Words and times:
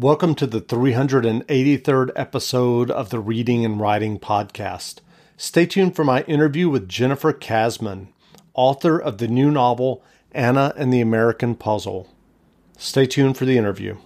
Welcome 0.00 0.36
to 0.36 0.46
the 0.46 0.60
383rd 0.60 2.12
episode 2.14 2.88
of 2.88 3.10
the 3.10 3.18
Reading 3.18 3.64
and 3.64 3.80
Writing 3.80 4.20
Podcast. 4.20 5.00
Stay 5.36 5.66
tuned 5.66 5.96
for 5.96 6.04
my 6.04 6.22
interview 6.22 6.68
with 6.68 6.88
Jennifer 6.88 7.32
Kasman, 7.32 8.06
author 8.54 8.96
of 8.96 9.18
the 9.18 9.26
new 9.26 9.50
novel 9.50 10.04
Anna 10.30 10.72
and 10.76 10.92
the 10.92 11.00
American 11.00 11.56
Puzzle. 11.56 12.08
Stay 12.76 13.06
tuned 13.06 13.36
for 13.36 13.44
the 13.44 13.58
interview. 13.58 13.96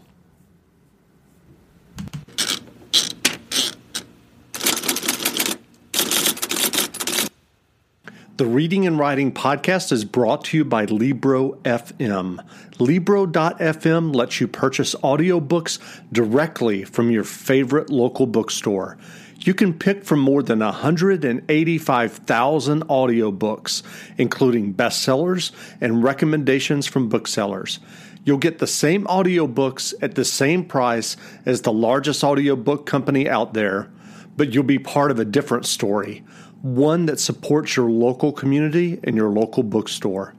The 8.43 8.49
Reading 8.49 8.87
and 8.89 8.99
Writing 8.99 9.31
Podcast 9.31 9.93
is 9.93 10.05
brought 10.05 10.47
to 10.47 10.57
you 10.57 10.65
by 10.65 10.87
Libro 10.87 11.53
FM. 11.63 12.45
Libro.fm 12.81 14.13
lets 14.13 14.41
you 14.41 14.49
purchase 14.49 14.97
audiobooks 14.97 15.79
directly 16.11 16.83
from 16.83 17.13
your 17.13 17.23
favorite 17.23 17.89
local 17.89 18.27
bookstore. 18.27 18.99
You 19.39 19.55
can 19.55 19.73
pick 19.73 20.03
from 20.03 20.19
more 20.19 20.43
than 20.43 20.59
185,000 20.59 22.83
audiobooks, 22.89 23.83
including 24.19 24.75
bestsellers 24.75 25.53
and 25.81 26.03
recommendations 26.03 26.89
from 26.89 27.09
booksellers. 27.09 27.79
You'll 28.25 28.39
get 28.39 28.59
the 28.59 28.67
same 28.67 29.05
audiobooks 29.05 29.95
at 30.03 30.17
the 30.17 30.25
same 30.25 30.65
price 30.65 31.17
as 31.47 31.63
the 31.63 31.73
largest 31.73 32.25
audiobook 32.25 32.87
company 32.87 33.29
out 33.29 33.55
there, 33.55 33.89
but 34.37 34.53
you'll 34.53 34.65
be 34.65 34.81
part 34.81 35.13
of 35.13 35.21
a 35.21 35.25
different 35.25 35.65
story 35.65 36.25
one 36.63 37.07
that 37.07 37.21
supports 37.21 37.77
your 37.77 37.91
local 37.91 38.33
community 38.33 38.99
and 39.05 39.17
your 39.17 39.31
local 39.31 39.63
bookstore. 39.63 40.35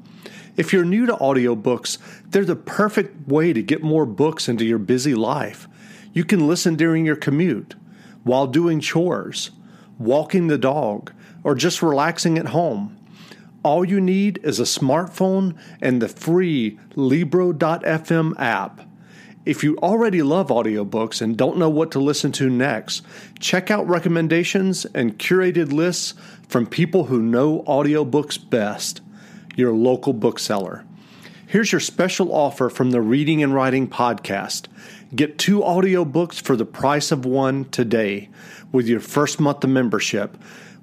If 0.56 0.72
you're 0.72 0.86
new 0.86 1.06
to 1.06 1.16
audiobooks, 1.16 1.98
they're 2.30 2.46
the 2.46 2.56
perfect 2.56 3.28
way 3.28 3.54
to 3.54 3.62
get 3.62 3.84
more 3.84 4.06
books 4.06 4.48
into 4.48 4.66
your 4.66 4.80
busy 4.80 5.16
life. 5.16 5.68
You 6.14 6.24
can 6.24 6.48
listen 6.48 6.76
during 6.76 7.06
your 7.06 7.16
commute, 7.16 7.76
while 8.24 8.48
doing 8.48 8.80
chores, 8.80 9.52
walking 9.98 10.48
the 10.48 10.58
dog, 10.58 11.12
or 11.44 11.56
just 11.56 11.82
relaxing 11.82 12.38
at 12.38 12.48
home. 12.48 12.98
All 13.64 13.84
you 13.84 14.00
need 14.00 14.40
is 14.44 14.60
a 14.60 14.64
smartphone 14.64 15.58
and 15.82 16.02
the 16.02 16.08
free 16.08 16.80
Libro.fm 16.96 18.40
app. 18.40 18.88
If 19.46 19.62
you 19.62 19.78
already 19.80 20.22
love 20.22 20.48
audiobooks 20.48 21.22
and 21.22 21.36
don't 21.36 21.58
know 21.58 21.70
what 21.70 21.92
to 21.92 22.00
listen 22.00 22.32
to 22.34 22.50
next, 22.50 23.02
check 23.40 23.70
out 23.70 23.86
recommendations 23.90 24.86
and 24.86 25.20
curated 25.20 25.74
lists 25.74 26.14
from 26.48 26.66
people 26.66 27.06
who 27.06 27.22
know 27.22 27.62
audiobooks 27.64 28.38
best, 28.50 29.02
your 29.58 29.74
local 29.74 30.14
bookseller. 30.14 30.86
Here's 31.46 31.74
your 31.74 31.82
special 31.82 32.34
offer 32.34 32.70
from 32.70 32.92
the 32.92 33.02
Reading 33.02 33.44
and 33.44 33.54
Writing 33.54 33.86
Podcast. 33.86 34.68
Get 35.14 35.38
two 35.38 35.60
audiobooks 35.60 36.42
for 36.42 36.56
the 36.56 36.66
price 36.66 37.12
of 37.12 37.26
one 37.26 37.66
today 37.66 38.30
with 38.72 38.88
your 38.88 39.02
first 39.02 39.42
month 39.42 39.66
of 39.66 39.70
membership 39.70 40.38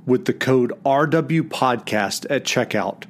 with 0.05 0.27
the 0.27 0.35
code 0.35 0.73
RWPodcast 0.85 2.27
at 2.29 2.45
checkout. 2.45 3.05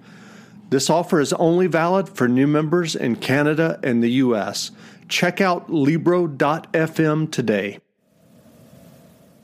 This 0.70 0.88
offer 0.88 1.18
is 1.18 1.32
only 1.32 1.66
valid 1.66 2.08
for 2.08 2.28
new 2.28 2.46
members 2.46 2.94
in 2.94 3.16
Canada 3.16 3.80
and 3.82 4.00
the 4.00 4.10
US. 4.12 4.70
Check 5.10 5.40
out 5.40 5.68
Libro.fm 5.68 7.32
today. 7.32 7.80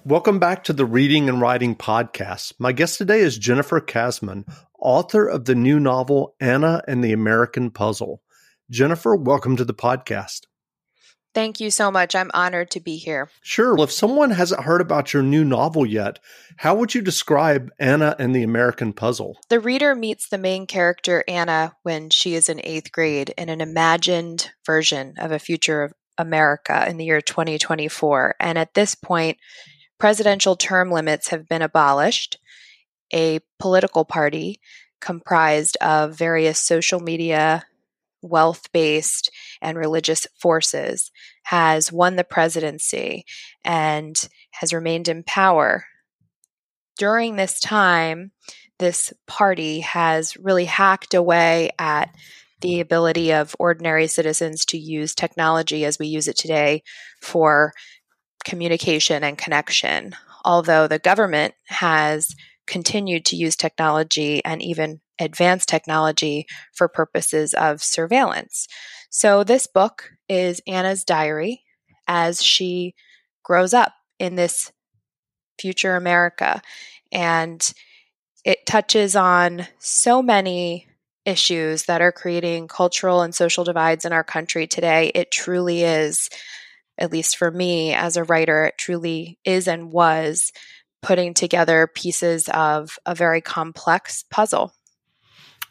Welcome 0.05 0.39
back 0.39 0.63
to 0.65 0.73
the 0.73 0.87
Reading 0.87 1.29
and 1.29 1.41
Writing 1.41 1.75
Podcast. 1.75 2.53
My 2.61 2.71
guest 2.71 2.99
today 2.99 3.19
is 3.19 3.37
Jennifer 3.37 3.81
Kasman, 3.81 4.45
author 4.79 5.27
of 5.27 5.45
the 5.45 5.57
new 5.57 5.81
novel 5.81 6.37
Anna 6.39 6.83
and 6.87 7.03
the 7.03 7.13
American 7.13 7.73
Puzzle. 7.73 8.23
Jennifer, 8.71 9.17
welcome 9.17 9.57
to 9.57 9.65
the 9.65 9.75
podcast. 9.75 10.43
Thank 11.37 11.61
you 11.61 11.71
so 11.71 11.91
much. 11.91 12.15
I'm 12.15 12.31
honored 12.33 12.71
to 12.71 12.81
be 12.81 12.97
here. 12.97 13.29
Sure. 13.43 13.75
Well, 13.75 13.85
if 13.85 13.93
someone 13.93 14.31
hasn't 14.31 14.63
heard 14.63 14.81
about 14.81 15.13
your 15.13 15.23
new 15.23 15.45
novel 15.45 15.85
yet, 15.85 16.19
how 16.57 16.75
would 16.77 16.95
you 16.95 17.03
describe 17.03 17.71
Anna 17.79 18.17
and 18.19 18.35
the 18.35 18.43
American 18.43 18.95
Puzzle? 18.95 19.37
The 19.51 19.61
reader 19.61 19.95
meets 19.95 20.31
the 20.31 20.39
main 20.39 20.67
character, 20.67 21.25
Anna, 21.29 21.77
when 21.83 22.09
she 22.09 22.35
is 22.35 22.49
in 22.49 22.59
eighth 22.65 22.91
grade 22.91 23.35
in 23.37 23.51
an 23.51 23.61
imagined 23.61 24.51
version 24.65 25.13
of 25.19 25.31
a 25.31 25.39
future 25.39 25.83
of 25.83 25.93
America 26.17 26.89
in 26.89 26.97
the 26.97 27.05
year 27.05 27.21
2024. 27.21 28.37
And 28.41 28.57
at 28.57 28.73
this 28.73 28.95
point, 28.95 29.37
presidential 29.99 30.57
term 30.57 30.91
limits 30.91 31.29
have 31.29 31.47
been 31.47 31.61
abolished. 31.61 32.39
A 33.13 33.41
political 33.59 34.07
party 34.07 34.59
comprised 35.03 35.77
of 35.83 36.17
various 36.17 36.59
social 36.59 36.99
media 36.99 37.67
wealth 38.23 38.71
based 38.73 39.31
and 39.61 39.79
religious 39.79 40.27
forces 40.41 41.11
has 41.45 41.93
won 41.93 42.17
the 42.17 42.25
presidency 42.25 43.25
and 43.65 44.29
has 44.51 44.73
remained 44.73 45.09
in 45.09 45.23
power. 45.23 45.85
During 46.99 47.37
this 47.37 47.61
time, 47.61 48.33
this 48.79 49.13
party 49.27 49.81
has 49.81 50.37
really 50.37 50.65
hacked 50.65 51.15
away 51.15 51.71
at 51.79 52.15
the 52.61 52.81
ability 52.81 53.33
of 53.33 53.55
ordinary 53.59 54.07
citizens 54.07 54.65
to 54.67 54.79
use 54.79 55.15
technology 55.15 55.85
as 55.85 55.99
we 55.99 56.07
use 56.07 56.27
it 56.27 56.37
today 56.37 56.83
for 57.21 57.73
communication 58.45 59.23
and 59.23 59.37
connection. 59.37 60.15
Although 60.45 60.89
the 60.89 60.99
government 60.99 61.55
has 61.67 62.35
continued 62.67 63.25
to 63.27 63.37
use 63.37 63.57
technology 63.57 64.45
and 64.45 64.63
even 64.63 65.01
advanced 65.19 65.69
technology 65.69 66.47
for 66.73 66.89
purposes 66.89 67.55
of 67.55 67.83
surveillance. 67.83 68.67
So, 69.11 69.45
this 69.45 69.67
book 69.67 70.11
is 70.29 70.61
Anna's 70.67 71.05
diary 71.05 71.63
as 72.09 72.43
she 72.43 72.95
grows 73.43 73.73
up 73.75 73.93
in 74.19 74.35
this 74.35 74.73
future 75.61 75.97
America. 75.97 76.61
And 77.13 77.73
it 78.45 78.67
touches 78.67 79.17
on 79.17 79.67
so 79.79 80.23
many 80.23 80.87
issues 81.25 81.85
that 81.85 82.01
are 82.01 82.13
creating 82.13 82.69
cultural 82.69 83.23
and 83.23 83.35
social 83.35 83.65
divides 83.65 84.05
in 84.05 84.13
our 84.13 84.23
country 84.23 84.67
today. 84.67 85.11
It 85.15 85.33
truly 85.33 85.83
is, 85.83 86.31
at 86.97 87.11
least 87.11 87.37
for 87.37 87.51
me 87.51 87.93
as 87.93 88.17
a 88.17 88.25
writer, 88.25 88.67
it 88.67 88.79
truly 88.79 89.39
is 89.45 89.67
and 89.67 89.91
was 89.91 90.53
putting 91.03 91.35
together 91.35 91.89
pieces 91.93 92.49
of 92.49 92.99
a 93.05 93.15
very 93.15 93.41
complex 93.41 94.25
puzzle. 94.31 94.73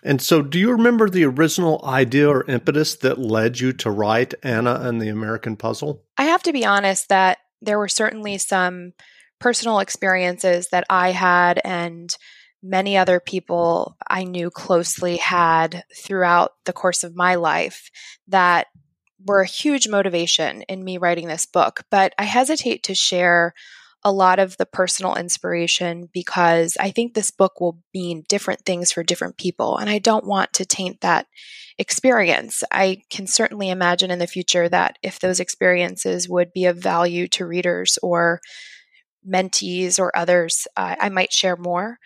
And 0.06 0.22
so, 0.22 0.44
do 0.44 0.60
you 0.60 0.72
remember 0.72 1.10
the 1.10 1.26
original 1.26 1.84
idea 1.84 2.30
or 2.30 2.46
impetus 2.46 2.96
that 2.98 3.18
led 3.18 3.60
you 3.60 3.74
to 3.74 3.90
write 3.90 4.36
Anna 4.44 4.80
and 4.84 5.02
the 5.02 5.10
American 5.10 5.58
Puzzle? 5.58 6.04
I 6.16 6.26
have 6.26 6.44
to 6.44 6.54
be 6.54 6.64
honest 6.64 7.10
that 7.10 7.40
there 7.60 7.80
were 7.80 7.88
certainly 7.88 8.38
some 8.38 8.94
personal 9.40 9.80
experiences 9.80 10.70
that 10.70 10.86
I 10.92 11.12
had 11.12 11.60
and 11.66 12.16
many 12.62 12.96
other 12.96 13.20
people 13.20 13.98
I 14.08 14.26
knew 14.26 14.52
closely 14.52 15.18
had 15.18 15.84
throughout 15.98 16.52
the 16.66 16.74
course 16.74 17.04
of 17.04 17.16
my 17.16 17.34
life 17.34 17.90
that 18.28 18.68
were 19.26 19.42
a 19.42 19.48
huge 19.48 19.88
motivation 19.88 20.62
in 20.64 20.84
me 20.84 21.00
writing 21.00 21.28
this 21.28 21.48
book. 21.48 21.84
But 21.90 22.14
I 22.20 22.26
hesitate 22.26 22.84
to 22.84 22.94
share 22.94 23.56
a 24.06 24.12
lot 24.12 24.38
of 24.38 24.56
the 24.58 24.68
personal 24.68 25.16
inspiration 25.16 26.08
because 26.14 26.78
I 26.80 26.92
think 26.92 27.14
this 27.14 27.32
book 27.32 27.60
will 27.60 27.80
mean 27.92 28.24
different 28.30 28.64
things 28.64 28.92
for 28.92 29.04
different 29.04 29.38
people. 29.38 29.78
And 29.78 29.90
I 29.90 29.98
don't 29.98 30.28
want 30.28 30.54
to 30.54 30.66
taint 30.66 31.02
that 31.02 31.26
experience. 31.80 32.64
I 32.72 33.02
can 33.10 33.26
certainly 33.26 33.68
imagine 33.68 34.12
in 34.12 34.20
the 34.20 34.28
future 34.28 34.70
that 34.70 35.00
if 35.02 35.20
those 35.20 35.40
experiences 35.40 36.30
would 36.30 36.54
be 36.54 36.66
of 36.66 36.78
value 36.78 37.28
to 37.30 37.48
readers 37.48 37.98
or 38.04 38.42
mentees 39.28 40.00
or 40.00 40.16
others, 40.16 40.68
uh, 40.78 40.96
I 41.00 41.10
might 41.10 41.34
share 41.34 41.58
more. 41.58 41.98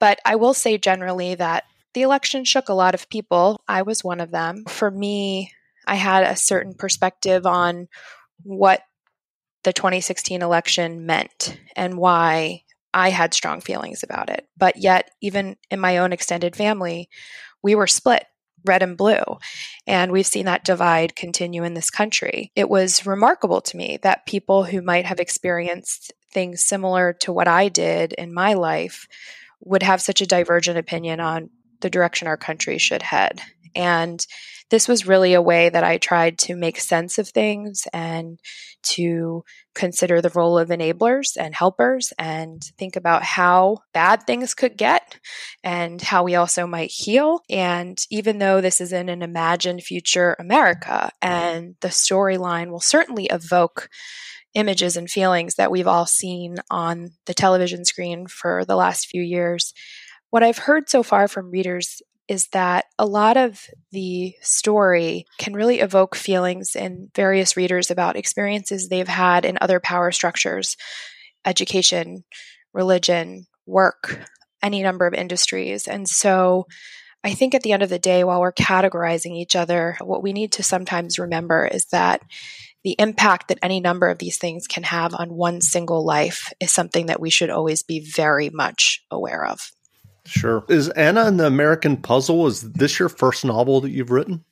But 0.00 0.18
I 0.24 0.34
will 0.34 0.54
say 0.54 0.76
generally 0.76 1.36
that 1.36 1.62
the 1.94 2.02
election 2.02 2.44
shook 2.44 2.68
a 2.68 2.74
lot 2.74 2.94
of 2.94 3.08
people. 3.08 3.62
I 3.68 3.82
was 3.82 4.02
one 4.02 4.18
of 4.18 4.32
them. 4.32 4.64
For 4.68 4.90
me, 4.90 5.52
I 5.86 5.94
had 5.94 6.24
a 6.24 6.34
certain 6.34 6.74
perspective 6.74 7.46
on 7.46 7.86
what 8.42 8.80
the 9.64 9.72
2016 9.72 10.42
election 10.42 11.04
meant 11.06 11.58
and 11.76 11.98
why 11.98 12.62
I 12.92 13.10
had 13.10 13.34
strong 13.34 13.60
feelings 13.60 14.02
about 14.02 14.30
it. 14.30 14.46
But 14.56 14.76
yet, 14.76 15.10
even 15.20 15.56
in 15.70 15.80
my 15.80 15.98
own 15.98 16.12
extended 16.12 16.54
family, 16.54 17.08
we 17.62 17.74
were 17.74 17.88
split 17.88 18.24
red 18.64 18.82
and 18.82 18.96
blue. 18.96 19.22
And 19.86 20.10
we've 20.10 20.26
seen 20.26 20.46
that 20.46 20.64
divide 20.64 21.16
continue 21.16 21.64
in 21.64 21.74
this 21.74 21.90
country. 21.90 22.50
It 22.56 22.70
was 22.70 23.04
remarkable 23.04 23.60
to 23.60 23.76
me 23.76 23.98
that 24.02 24.26
people 24.26 24.64
who 24.64 24.80
might 24.80 25.04
have 25.04 25.20
experienced 25.20 26.12
things 26.32 26.64
similar 26.64 27.12
to 27.20 27.32
what 27.32 27.48
I 27.48 27.68
did 27.68 28.12
in 28.14 28.32
my 28.32 28.54
life 28.54 29.06
would 29.60 29.82
have 29.82 30.00
such 30.00 30.20
a 30.20 30.26
divergent 30.26 30.78
opinion 30.78 31.20
on 31.20 31.50
the 31.80 31.90
direction 31.90 32.28
our 32.28 32.36
country 32.36 32.78
should 32.78 33.02
head. 33.02 33.40
And 33.74 34.24
this 34.70 34.88
was 34.88 35.06
really 35.06 35.34
a 35.34 35.42
way 35.42 35.68
that 35.68 35.84
I 35.84 35.98
tried 35.98 36.38
to 36.40 36.56
make 36.56 36.80
sense 36.80 37.18
of 37.18 37.28
things 37.28 37.86
and 37.92 38.40
to 38.82 39.44
consider 39.74 40.20
the 40.20 40.30
role 40.30 40.58
of 40.58 40.68
enablers 40.68 41.36
and 41.38 41.54
helpers 41.54 42.12
and 42.18 42.62
think 42.78 42.96
about 42.96 43.22
how 43.22 43.78
bad 43.92 44.24
things 44.26 44.54
could 44.54 44.76
get 44.76 45.18
and 45.62 46.00
how 46.00 46.22
we 46.22 46.34
also 46.34 46.66
might 46.66 46.90
heal. 46.90 47.40
And 47.50 47.98
even 48.10 48.38
though 48.38 48.60
this 48.60 48.80
is 48.80 48.92
in 48.92 49.08
an 49.08 49.22
imagined 49.22 49.82
future 49.82 50.36
America 50.38 51.10
and 51.20 51.76
the 51.80 51.88
storyline 51.88 52.70
will 52.70 52.80
certainly 52.80 53.26
evoke 53.26 53.88
images 54.54 54.96
and 54.96 55.10
feelings 55.10 55.56
that 55.56 55.70
we've 55.70 55.88
all 55.88 56.06
seen 56.06 56.56
on 56.70 57.10
the 57.26 57.34
television 57.34 57.84
screen 57.84 58.26
for 58.26 58.64
the 58.64 58.76
last 58.76 59.06
few 59.06 59.22
years. 59.22 59.74
What 60.30 60.42
I've 60.42 60.58
heard 60.58 60.88
so 60.88 61.02
far 61.02 61.28
from 61.28 61.50
readers 61.50 62.00
is 62.28 62.48
that 62.52 62.86
a 62.98 63.06
lot 63.06 63.36
of 63.36 63.68
the 63.92 64.34
story 64.40 65.26
can 65.38 65.54
really 65.54 65.80
evoke 65.80 66.16
feelings 66.16 66.74
in 66.74 67.10
various 67.14 67.56
readers 67.56 67.90
about 67.90 68.16
experiences 68.16 68.88
they've 68.88 69.08
had 69.08 69.44
in 69.44 69.58
other 69.60 69.80
power 69.80 70.10
structures, 70.10 70.76
education, 71.44 72.24
religion, 72.72 73.46
work, 73.66 74.20
any 74.62 74.82
number 74.82 75.06
of 75.06 75.14
industries. 75.14 75.86
And 75.86 76.08
so 76.08 76.66
I 77.22 77.32
think 77.32 77.54
at 77.54 77.62
the 77.62 77.72
end 77.72 77.82
of 77.82 77.90
the 77.90 77.98
day, 77.98 78.24
while 78.24 78.40
we're 78.40 78.52
categorizing 78.52 79.36
each 79.36 79.56
other, 79.56 79.96
what 80.00 80.22
we 80.22 80.32
need 80.32 80.52
to 80.52 80.62
sometimes 80.62 81.18
remember 81.18 81.66
is 81.66 81.86
that 81.86 82.22
the 82.82 82.96
impact 82.98 83.48
that 83.48 83.58
any 83.62 83.80
number 83.80 84.08
of 84.08 84.18
these 84.18 84.36
things 84.36 84.66
can 84.66 84.82
have 84.82 85.14
on 85.14 85.32
one 85.32 85.62
single 85.62 86.04
life 86.04 86.52
is 86.60 86.70
something 86.70 87.06
that 87.06 87.20
we 87.20 87.30
should 87.30 87.48
always 87.48 87.82
be 87.82 88.00
very 88.00 88.50
much 88.50 89.02
aware 89.10 89.46
of. 89.46 89.70
Sure. 90.26 90.64
Is 90.68 90.88
Anna 90.90 91.24
and 91.26 91.38
the 91.38 91.46
American 91.46 91.96
Puzzle, 91.96 92.46
is 92.46 92.72
this 92.72 92.98
your 92.98 93.08
first 93.08 93.44
novel 93.44 93.80
that 93.82 93.90
you've 93.90 94.10
written? 94.10 94.44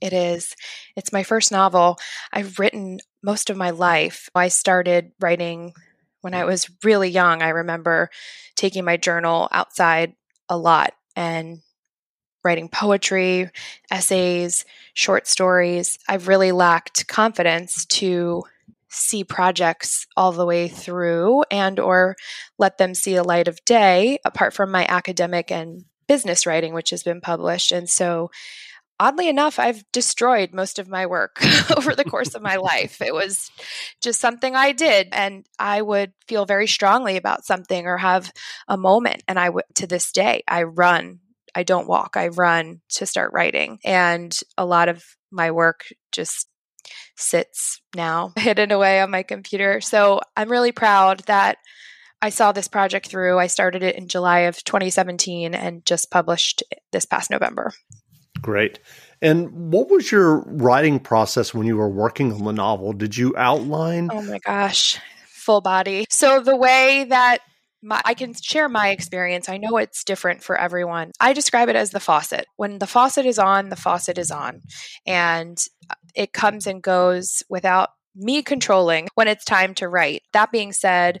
It 0.00 0.12
is. 0.12 0.54
It's 0.96 1.12
my 1.12 1.22
first 1.22 1.52
novel. 1.52 1.98
I've 2.32 2.58
written 2.58 2.98
most 3.22 3.50
of 3.50 3.56
my 3.56 3.70
life. 3.70 4.28
I 4.34 4.48
started 4.48 5.12
writing 5.20 5.72
when 6.20 6.34
I 6.34 6.44
was 6.44 6.70
really 6.82 7.08
young. 7.10 7.42
I 7.42 7.50
remember 7.50 8.10
taking 8.56 8.84
my 8.84 8.96
journal 8.96 9.48
outside 9.52 10.14
a 10.48 10.56
lot 10.56 10.94
and 11.14 11.60
writing 12.42 12.68
poetry, 12.68 13.50
essays, 13.90 14.64
short 14.94 15.26
stories. 15.26 15.98
I've 16.08 16.28
really 16.28 16.52
lacked 16.52 17.06
confidence 17.06 17.84
to 17.86 18.44
see 18.88 19.24
projects 19.24 20.06
all 20.16 20.32
the 20.32 20.46
way 20.46 20.68
through 20.68 21.42
and 21.50 21.78
or 21.78 22.16
let 22.58 22.78
them 22.78 22.94
see 22.94 23.14
a 23.16 23.22
light 23.22 23.48
of 23.48 23.64
day 23.64 24.18
apart 24.24 24.54
from 24.54 24.70
my 24.70 24.86
academic 24.88 25.50
and 25.50 25.84
business 26.06 26.46
writing 26.46 26.72
which 26.72 26.90
has 26.90 27.02
been 27.02 27.20
published. 27.20 27.70
And 27.70 27.88
so 27.88 28.30
oddly 29.00 29.28
enough 29.28 29.60
i've 29.60 29.84
destroyed 29.92 30.52
most 30.52 30.80
of 30.80 30.88
my 30.88 31.06
work 31.06 31.40
over 31.76 31.94
the 31.94 32.04
course 32.04 32.34
of 32.34 32.42
my 32.42 32.56
life. 32.56 33.00
It 33.00 33.14
was 33.14 33.50
just 34.00 34.20
something 34.20 34.56
i 34.56 34.72
did 34.72 35.08
and 35.12 35.46
i 35.58 35.80
would 35.80 36.12
feel 36.26 36.46
very 36.46 36.66
strongly 36.66 37.16
about 37.16 37.44
something 37.44 37.86
or 37.86 37.98
have 37.98 38.32
a 38.66 38.76
moment. 38.76 39.22
And 39.28 39.38
i 39.38 39.48
would 39.48 39.64
to 39.76 39.86
this 39.86 40.12
day 40.12 40.42
i 40.48 40.62
run. 40.64 41.20
I 41.54 41.62
don't 41.62 41.88
walk. 41.88 42.16
I 42.16 42.28
run 42.28 42.82
to 42.90 43.06
start 43.06 43.32
writing. 43.32 43.78
And 43.84 44.38
a 44.56 44.66
lot 44.66 44.88
of 44.88 45.04
my 45.30 45.50
work 45.50 45.86
just 46.12 46.46
sits 47.16 47.80
now 47.94 48.32
hidden 48.36 48.70
away 48.70 49.00
on 49.00 49.10
my 49.10 49.22
computer. 49.22 49.80
So 49.80 50.20
I'm 50.36 50.50
really 50.50 50.72
proud 50.72 51.20
that 51.26 51.58
I 52.20 52.30
saw 52.30 52.52
this 52.52 52.68
project 52.68 53.08
through. 53.08 53.38
I 53.38 53.46
started 53.46 53.82
it 53.82 53.96
in 53.96 54.08
July 54.08 54.40
of 54.40 54.62
2017 54.64 55.54
and 55.54 55.84
just 55.86 56.10
published 56.10 56.62
this 56.90 57.04
past 57.04 57.30
November. 57.30 57.72
Great. 58.40 58.80
And 59.20 59.72
what 59.72 59.90
was 59.90 60.10
your 60.12 60.40
writing 60.46 61.00
process 61.00 61.52
when 61.52 61.66
you 61.66 61.76
were 61.76 61.88
working 61.88 62.32
on 62.32 62.44
the 62.44 62.52
novel? 62.52 62.92
Did 62.92 63.16
you 63.16 63.34
outline? 63.36 64.10
Oh 64.12 64.22
my 64.22 64.38
gosh, 64.38 64.98
full 65.26 65.60
body. 65.60 66.06
So 66.08 66.40
the 66.40 66.56
way 66.56 67.06
that 67.08 67.40
my, 67.82 68.00
I 68.04 68.14
can 68.14 68.34
share 68.34 68.68
my 68.68 68.88
experience. 68.88 69.48
I 69.48 69.56
know 69.56 69.76
it's 69.76 70.04
different 70.04 70.42
for 70.42 70.58
everyone. 70.58 71.12
I 71.20 71.32
describe 71.32 71.68
it 71.68 71.76
as 71.76 71.90
the 71.90 72.00
faucet. 72.00 72.46
When 72.56 72.78
the 72.78 72.86
faucet 72.86 73.26
is 73.26 73.38
on, 73.38 73.68
the 73.68 73.76
faucet 73.76 74.18
is 74.18 74.30
on. 74.30 74.62
And 75.06 75.58
uh, 75.90 75.94
it 76.14 76.32
comes 76.32 76.66
and 76.66 76.82
goes 76.82 77.42
without 77.48 77.90
me 78.16 78.42
controlling 78.42 79.08
when 79.14 79.28
it's 79.28 79.44
time 79.44 79.74
to 79.74 79.88
write. 79.88 80.22
That 80.32 80.50
being 80.50 80.72
said, 80.72 81.20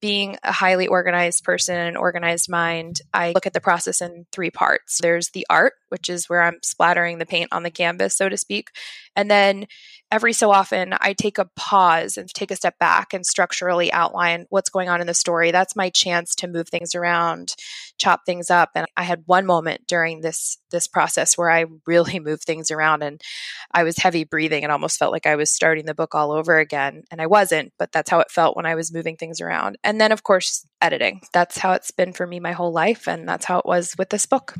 being 0.00 0.36
a 0.42 0.52
highly 0.52 0.86
organized 0.86 1.44
person 1.44 1.76
and 1.76 1.96
organized 1.96 2.48
mind, 2.48 3.00
I 3.12 3.32
look 3.32 3.46
at 3.46 3.52
the 3.52 3.60
process 3.60 4.00
in 4.00 4.26
three 4.32 4.50
parts. 4.50 4.98
There's 5.02 5.30
the 5.30 5.46
art, 5.50 5.74
which 5.88 6.08
is 6.08 6.28
where 6.28 6.42
I'm 6.42 6.58
splattering 6.62 7.18
the 7.18 7.26
paint 7.26 7.50
on 7.52 7.64
the 7.64 7.70
canvas, 7.70 8.16
so 8.16 8.28
to 8.28 8.36
speak. 8.36 8.70
And 9.14 9.30
then 9.30 9.66
every 10.10 10.32
so 10.32 10.50
often 10.50 10.94
I 11.00 11.12
take 11.12 11.38
a 11.38 11.48
pause 11.56 12.16
and 12.16 12.28
take 12.28 12.50
a 12.50 12.56
step 12.56 12.78
back 12.78 13.14
and 13.14 13.24
structurally 13.24 13.92
outline 13.92 14.46
what's 14.50 14.70
going 14.70 14.88
on 14.88 15.00
in 15.00 15.06
the 15.06 15.14
story. 15.14 15.50
That's 15.50 15.76
my 15.76 15.90
chance 15.90 16.34
to 16.36 16.48
move 16.48 16.68
things 16.68 16.94
around, 16.94 17.54
chop 17.98 18.22
things 18.26 18.50
up. 18.50 18.70
And 18.74 18.86
I 18.96 19.04
had 19.04 19.22
one 19.26 19.46
moment 19.46 19.86
during 19.86 20.20
this 20.20 20.58
this 20.70 20.86
process 20.86 21.36
where 21.36 21.50
I 21.50 21.66
really 21.86 22.18
moved 22.18 22.44
things 22.44 22.70
around 22.70 23.02
and 23.02 23.20
I 23.72 23.82
was 23.82 23.98
heavy 23.98 24.24
breathing 24.24 24.62
and 24.62 24.72
almost 24.72 24.98
felt 24.98 25.12
like 25.12 25.26
I 25.26 25.36
was 25.36 25.52
starting 25.52 25.86
the 25.86 25.94
book 25.94 26.14
all 26.14 26.32
over 26.32 26.58
again. 26.58 27.04
And 27.10 27.20
I 27.20 27.26
wasn't, 27.26 27.72
but 27.78 27.92
that's 27.92 28.10
how 28.10 28.20
it 28.20 28.30
felt 28.30 28.56
when 28.56 28.66
I 28.66 28.74
was 28.74 28.92
moving 28.92 29.16
things 29.16 29.40
around. 29.40 29.76
And 29.84 30.00
then 30.00 30.12
of 30.12 30.22
course 30.22 30.66
editing. 30.80 31.20
That's 31.32 31.58
how 31.58 31.72
it's 31.72 31.90
been 31.90 32.12
for 32.12 32.26
me 32.26 32.40
my 32.40 32.52
whole 32.52 32.72
life 32.72 33.06
and 33.06 33.28
that's 33.28 33.44
how 33.44 33.58
it 33.58 33.66
was 33.66 33.94
with 33.98 34.10
this 34.10 34.26
book. 34.26 34.54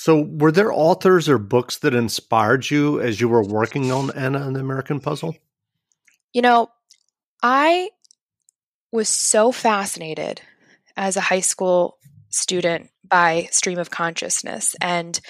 So, 0.00 0.22
were 0.22 0.50
there 0.50 0.72
authors 0.72 1.28
or 1.28 1.36
books 1.36 1.76
that 1.80 1.94
inspired 1.94 2.70
you 2.70 3.02
as 3.02 3.20
you 3.20 3.28
were 3.28 3.42
working 3.42 3.92
on 3.92 4.10
Anna 4.12 4.46
and 4.46 4.56
the 4.56 4.60
American 4.60 4.98
Puzzle? 4.98 5.36
You 6.32 6.40
know, 6.40 6.70
I 7.42 7.90
was 8.90 9.10
so 9.10 9.52
fascinated 9.52 10.40
as 10.96 11.18
a 11.18 11.20
high 11.20 11.40
school 11.40 11.98
student 12.30 12.88
by 13.06 13.50
stream 13.50 13.78
of 13.78 13.90
consciousness 13.90 14.74
and 14.80 15.20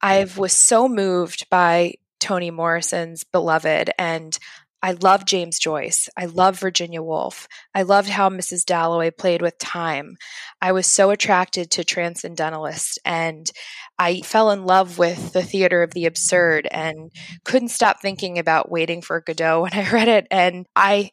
I 0.00 0.28
was 0.36 0.52
so 0.52 0.88
moved 0.88 1.50
by 1.50 1.94
Toni 2.20 2.52
Morrison's 2.52 3.24
Beloved 3.24 3.90
and 3.98 4.38
I 4.84 4.92
love 5.00 5.24
James 5.24 5.58
Joyce. 5.58 6.10
I 6.14 6.26
love 6.26 6.58
Virginia 6.58 7.00
Woolf. 7.00 7.48
I 7.74 7.84
loved 7.84 8.10
how 8.10 8.28
Mrs. 8.28 8.66
Dalloway 8.66 9.10
played 9.10 9.40
with 9.40 9.56
time. 9.56 10.18
I 10.60 10.72
was 10.72 10.86
so 10.86 11.08
attracted 11.08 11.70
to 11.70 11.84
Transcendentalist 11.84 12.98
and 13.02 13.50
I 13.98 14.20
fell 14.20 14.50
in 14.50 14.66
love 14.66 14.98
with 14.98 15.32
the 15.32 15.42
theater 15.42 15.82
of 15.82 15.94
the 15.94 16.04
absurd 16.04 16.68
and 16.70 17.10
couldn't 17.46 17.68
stop 17.68 18.02
thinking 18.02 18.38
about 18.38 18.70
waiting 18.70 19.00
for 19.00 19.22
Godot 19.22 19.62
when 19.62 19.72
I 19.72 19.90
read 19.90 20.08
it. 20.08 20.26
And 20.30 20.66
I 20.76 21.12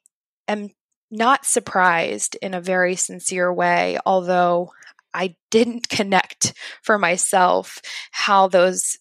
am 0.50 0.72
not 1.10 1.46
surprised 1.46 2.36
in 2.42 2.54
a 2.54 2.60
very 2.60 2.98
sincere 2.98 3.54
way, 3.54 3.98
although 4.06 4.74
I 5.14 5.36
didn't 5.50 5.88
connect 5.90 6.52
for 6.84 6.98
myself 6.98 7.80
how 8.12 8.50
those 8.50 8.98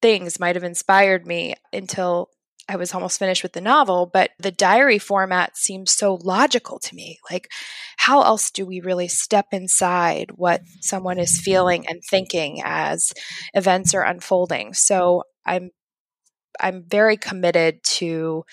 things 0.00 0.38
might 0.38 0.54
have 0.54 0.62
inspired 0.62 1.26
me 1.26 1.56
until 1.72 2.28
I 2.68 2.76
was 2.76 2.94
almost 2.94 3.18
finished 3.18 3.42
with 3.42 3.52
the 3.52 3.60
novel, 3.60 4.06
but 4.06 4.30
the 4.38 4.50
diary 4.50 4.98
format 4.98 5.56
seems 5.56 5.92
so 5.92 6.14
logical 6.22 6.78
to 6.78 6.94
me. 6.94 7.18
Like, 7.30 7.50
how 7.96 8.22
else 8.22 8.50
do 8.50 8.64
we 8.64 8.80
really 8.80 9.08
step 9.08 9.46
inside 9.52 10.30
what 10.36 10.62
someone 10.80 11.18
is 11.18 11.40
feeling 11.40 11.86
and 11.86 12.02
thinking 12.02 12.62
as 12.64 13.12
events 13.52 13.94
are 13.94 14.04
unfolding? 14.04 14.72
So 14.74 15.24
I'm 15.44 15.70
I'm 16.60 16.84
very 16.86 17.16
committed 17.16 17.82
to 17.82 18.44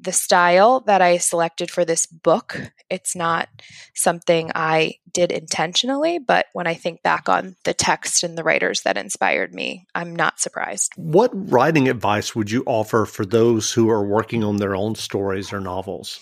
the 0.00 0.12
style 0.12 0.80
that 0.80 1.00
I 1.00 1.18
selected 1.18 1.70
for 1.70 1.84
this 1.84 2.06
book, 2.06 2.72
it's 2.90 3.14
not 3.14 3.48
something 3.94 4.50
I 4.54 4.94
did 5.12 5.30
intentionally, 5.30 6.18
but 6.18 6.46
when 6.52 6.66
I 6.66 6.74
think 6.74 7.02
back 7.02 7.28
on 7.28 7.56
the 7.64 7.74
text 7.74 8.22
and 8.22 8.36
the 8.36 8.44
writers 8.44 8.82
that 8.82 8.96
inspired 8.96 9.54
me, 9.54 9.86
I'm 9.94 10.14
not 10.16 10.40
surprised. 10.40 10.92
What 10.96 11.30
writing 11.34 11.88
advice 11.88 12.34
would 12.34 12.50
you 12.50 12.62
offer 12.66 13.04
for 13.04 13.24
those 13.24 13.72
who 13.72 13.90
are 13.90 14.04
working 14.04 14.42
on 14.42 14.56
their 14.56 14.74
own 14.74 14.94
stories 14.94 15.52
or 15.52 15.60
novels? 15.60 16.20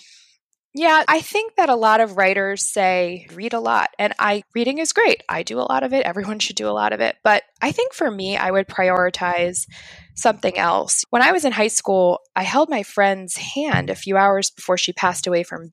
Yeah, 0.73 1.03
I 1.09 1.21
think 1.21 1.57
that 1.57 1.69
a 1.69 1.75
lot 1.75 2.01
of 2.01 2.17
writers 2.17 2.65
say 2.65 3.27
read 3.35 3.55
a 3.55 3.61
lot 3.61 3.91
and 3.99 4.15
I 4.21 4.45
reading 4.55 4.79
is 4.79 4.93
great. 4.93 5.25
I 5.29 5.43
do 5.43 5.59
a 5.59 5.67
lot 5.67 5.83
of 5.83 5.93
it. 5.93 6.07
Everyone 6.07 6.39
should 6.39 6.55
do 6.55 6.69
a 6.69 6.71
lot 6.71 6.93
of 6.93 7.01
it. 7.01 7.17
But 7.25 7.43
I 7.61 7.73
think 7.73 7.93
for 7.93 8.09
me 8.09 8.37
I 8.37 8.53
would 8.53 8.69
prioritize 8.69 9.67
something 10.15 10.57
else. 10.57 11.05
When 11.11 11.23
I 11.23 11.33
was 11.33 11.45
in 11.45 11.53
high 11.53 11.69
school, 11.69 12.21
I 12.37 12.45
held 12.45 12.71
my 12.71 12.85
friend's 12.85 13.37
hand 13.37 13.91
a 13.91 13.97
few 13.97 14.17
hours 14.17 14.51
before 14.51 14.79
she 14.79 14.93
passed 14.93 15.27
away 15.27 15.43
from 15.43 15.73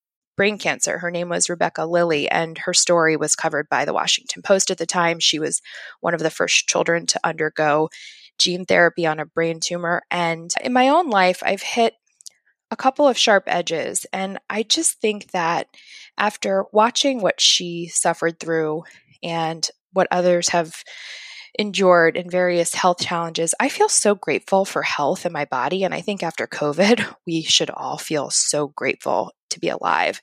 brain 0.41 0.57
cancer. 0.57 0.97
Her 0.97 1.11
name 1.11 1.29
was 1.29 1.51
Rebecca 1.51 1.85
Lilly, 1.85 2.27
and 2.27 2.57
her 2.57 2.73
story 2.73 3.15
was 3.15 3.35
covered 3.35 3.69
by 3.69 3.85
the 3.85 3.93
Washington 3.93 4.41
Post 4.41 4.71
at 4.71 4.79
the 4.79 4.87
time. 4.87 5.19
She 5.19 5.37
was 5.37 5.61
one 5.99 6.15
of 6.15 6.19
the 6.19 6.31
first 6.31 6.67
children 6.67 7.05
to 7.05 7.19
undergo 7.23 7.89
gene 8.39 8.65
therapy 8.65 9.05
on 9.05 9.19
a 9.19 9.25
brain 9.27 9.59
tumor. 9.59 10.01
And 10.09 10.51
in 10.63 10.73
my 10.73 10.87
own 10.87 11.11
life, 11.11 11.43
I've 11.45 11.61
hit 11.61 11.93
a 12.71 12.75
couple 12.75 13.07
of 13.07 13.19
sharp 13.19 13.43
edges. 13.45 14.07
And 14.11 14.39
I 14.49 14.63
just 14.63 14.99
think 14.99 15.29
that 15.29 15.67
after 16.17 16.65
watching 16.73 17.21
what 17.21 17.39
she 17.39 17.85
suffered 17.85 18.39
through 18.39 18.85
and 19.21 19.69
what 19.93 20.07
others 20.09 20.49
have 20.49 20.83
endured 21.57 22.17
in 22.17 22.29
various 22.29 22.73
health 22.73 22.99
challenges, 22.99 23.53
I 23.59 23.69
feel 23.69 23.89
so 23.89 24.15
grateful 24.15 24.65
for 24.65 24.81
health 24.83 25.25
in 25.25 25.33
my 25.33 25.45
body. 25.45 25.83
And 25.83 25.93
I 25.93 26.01
think 26.01 26.23
after 26.23 26.47
COVID, 26.47 27.15
we 27.27 27.41
should 27.43 27.69
all 27.69 27.97
feel 27.97 28.29
so 28.29 28.67
grateful 28.69 29.31
to 29.51 29.59
be 29.59 29.69
alive. 29.69 30.21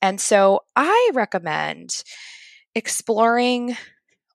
And 0.00 0.20
so 0.20 0.60
I 0.76 1.10
recommend 1.14 2.02
exploring 2.74 3.76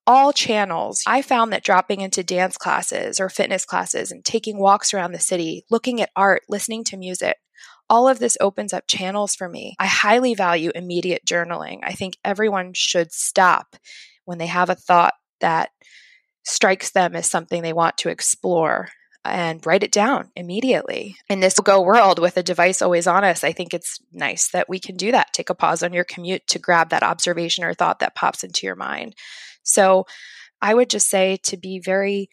all 0.06 0.32
channels. 0.32 1.02
I 1.06 1.22
found 1.22 1.52
that 1.52 1.64
dropping 1.64 2.02
into 2.02 2.22
dance 2.22 2.58
classes 2.58 3.20
or 3.20 3.28
fitness 3.30 3.64
classes 3.64 4.12
and 4.12 4.24
taking 4.24 4.58
walks 4.58 4.92
around 4.92 5.12
the 5.12 5.18
city, 5.18 5.64
looking 5.70 6.02
at 6.02 6.10
art, 6.14 6.42
listening 6.48 6.84
to 6.84 6.98
music, 6.98 7.36
all 7.88 8.08
of 8.08 8.18
this 8.18 8.36
opens 8.40 8.72
up 8.72 8.84
channels 8.86 9.34
for 9.34 9.48
me. 9.48 9.74
I 9.78 9.86
highly 9.86 10.34
value 10.34 10.70
immediate 10.74 11.22
journaling. 11.26 11.80
I 11.82 11.92
think 11.92 12.16
everyone 12.24 12.72
should 12.74 13.12
stop 13.12 13.76
when 14.24 14.38
they 14.38 14.46
have 14.46 14.70
a 14.70 14.74
thought 14.74 15.14
that 15.40 15.70
strikes 16.44 16.90
them 16.90 17.16
as 17.16 17.28
something 17.28 17.62
they 17.62 17.72
want 17.72 17.98
to 17.98 18.08
explore 18.08 18.88
and 19.24 19.64
write 19.64 19.82
it 19.82 19.92
down 19.92 20.30
immediately. 20.36 21.16
In 21.30 21.40
this 21.40 21.58
go 21.58 21.80
world 21.80 22.18
with 22.18 22.36
a 22.36 22.42
device 22.42 22.82
always 22.82 23.06
on 23.06 23.24
us, 23.24 23.42
I 23.42 23.52
think 23.52 23.72
it's 23.72 23.98
nice 24.12 24.50
that 24.50 24.68
we 24.68 24.78
can 24.78 24.96
do 24.96 25.12
that. 25.12 25.32
Take 25.32 25.48
a 25.48 25.54
pause 25.54 25.82
on 25.82 25.94
your 25.94 26.04
commute 26.04 26.46
to 26.48 26.58
grab 26.58 26.90
that 26.90 27.02
observation 27.02 27.64
or 27.64 27.72
thought 27.72 28.00
that 28.00 28.14
pops 28.14 28.44
into 28.44 28.66
your 28.66 28.76
mind. 28.76 29.14
So 29.62 30.06
I 30.60 30.74
would 30.74 30.90
just 30.90 31.08
say 31.08 31.38
to 31.44 31.56
be 31.56 31.80
very 31.80 32.28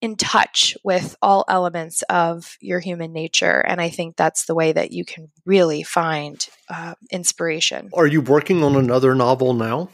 in 0.00 0.16
touch 0.16 0.76
with 0.82 1.14
all 1.22 1.44
elements 1.48 2.02
of 2.10 2.56
your 2.60 2.80
human 2.80 3.12
nature. 3.12 3.60
And 3.60 3.80
I 3.80 3.88
think 3.88 4.16
that's 4.16 4.46
the 4.46 4.54
way 4.54 4.72
that 4.72 4.90
you 4.90 5.04
can 5.04 5.30
really 5.46 5.84
find 5.84 6.44
uh, 6.68 6.94
inspiration. 7.12 7.90
Are 7.94 8.08
you 8.08 8.20
working 8.20 8.64
on 8.64 8.74
another 8.74 9.14
novel 9.14 9.54
now? 9.54 9.90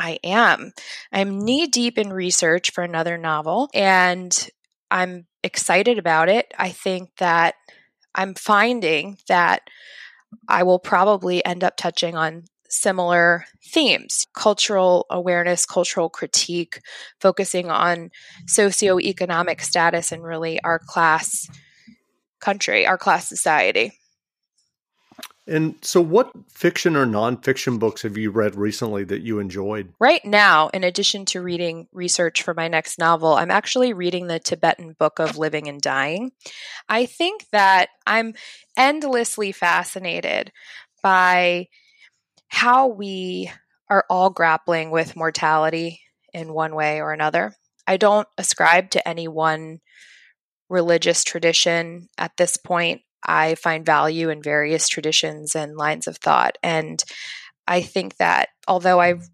I 0.00 0.18
am. 0.24 0.72
I'm 1.12 1.44
knee 1.44 1.66
deep 1.66 1.98
in 1.98 2.10
research 2.10 2.72
for 2.72 2.82
another 2.82 3.18
novel, 3.18 3.68
and 3.74 4.48
I'm 4.90 5.26
excited 5.44 5.98
about 5.98 6.30
it. 6.30 6.52
I 6.58 6.70
think 6.70 7.10
that 7.18 7.56
I'm 8.14 8.34
finding 8.34 9.18
that 9.28 9.62
I 10.48 10.62
will 10.62 10.78
probably 10.78 11.44
end 11.44 11.62
up 11.62 11.76
touching 11.76 12.16
on 12.16 12.44
similar 12.70 13.44
themes 13.72 14.26
cultural 14.34 15.04
awareness, 15.10 15.66
cultural 15.66 16.08
critique, 16.08 16.80
focusing 17.20 17.70
on 17.70 18.10
socioeconomic 18.48 19.60
status 19.60 20.12
and 20.12 20.22
really 20.22 20.60
our 20.62 20.78
class 20.78 21.46
country, 22.40 22.86
our 22.86 22.96
class 22.96 23.28
society. 23.28 23.99
And 25.50 25.74
so, 25.82 26.00
what 26.00 26.30
fiction 26.48 26.94
or 26.94 27.04
nonfiction 27.04 27.80
books 27.80 28.02
have 28.02 28.16
you 28.16 28.30
read 28.30 28.54
recently 28.54 29.02
that 29.04 29.22
you 29.22 29.40
enjoyed? 29.40 29.92
Right 29.98 30.24
now, 30.24 30.68
in 30.68 30.84
addition 30.84 31.24
to 31.26 31.42
reading 31.42 31.88
research 31.92 32.42
for 32.42 32.54
my 32.54 32.68
next 32.68 33.00
novel, 33.00 33.34
I'm 33.34 33.50
actually 33.50 33.92
reading 33.92 34.28
the 34.28 34.38
Tibetan 34.38 34.94
Book 34.96 35.18
of 35.18 35.36
Living 35.36 35.66
and 35.68 35.80
Dying. 35.80 36.30
I 36.88 37.04
think 37.06 37.46
that 37.50 37.88
I'm 38.06 38.34
endlessly 38.76 39.50
fascinated 39.50 40.52
by 41.02 41.66
how 42.46 42.86
we 42.86 43.50
are 43.88 44.04
all 44.08 44.30
grappling 44.30 44.92
with 44.92 45.16
mortality 45.16 46.00
in 46.32 46.54
one 46.54 46.76
way 46.76 47.00
or 47.00 47.12
another. 47.12 47.56
I 47.88 47.96
don't 47.96 48.28
ascribe 48.38 48.90
to 48.90 49.08
any 49.08 49.26
one 49.26 49.80
religious 50.68 51.24
tradition 51.24 52.08
at 52.16 52.36
this 52.36 52.56
point. 52.56 53.00
I 53.24 53.54
find 53.56 53.84
value 53.84 54.30
in 54.30 54.42
various 54.42 54.88
traditions 54.88 55.54
and 55.54 55.76
lines 55.76 56.06
of 56.06 56.16
thought. 56.16 56.56
And 56.62 57.02
I 57.66 57.82
think 57.82 58.16
that 58.16 58.48
although 58.66 59.00
I've 59.00 59.28